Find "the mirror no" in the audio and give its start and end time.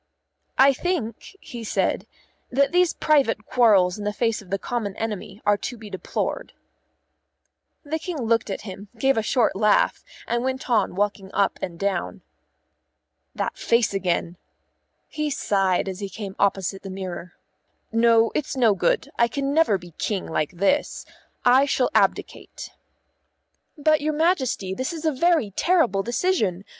16.81-18.31